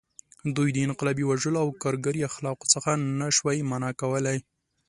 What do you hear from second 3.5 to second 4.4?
منع کولی.